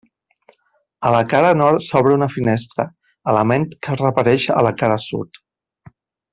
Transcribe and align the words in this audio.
A 1.09 1.11
la 1.15 1.19
cara 1.33 1.51
nord 1.61 1.85
s'obre 1.89 2.15
una 2.19 2.29
finestra, 2.37 2.87
element 3.35 3.69
que 3.79 3.95
es 3.99 4.03
repeteix 4.07 4.51
a 4.59 4.65
la 4.71 4.77
cara 4.83 5.01
sud. 5.11 5.43